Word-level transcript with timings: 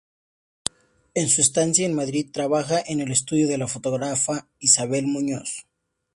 En 1.13 1.29
su 1.29 1.41
estancia 1.41 1.85
en 1.85 1.93
Madrid 1.93 2.31
trabaja 2.33 2.81
en 2.87 3.01
el 3.01 3.11
Estudio 3.11 3.47
de 3.47 3.59
la 3.59 3.67
fotógrafa 3.67 4.47
Isabel 4.57 5.05
Muñoz. 5.05 5.67